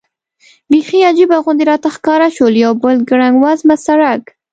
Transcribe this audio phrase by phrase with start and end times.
[0.71, 4.23] بېخي عجیبه غوندې راته ښکاره شول، یو بل ګړنګ وزمه سړک.